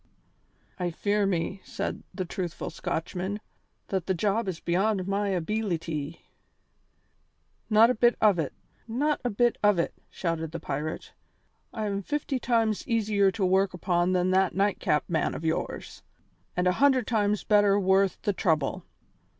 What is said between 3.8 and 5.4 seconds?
"that the job is beyond my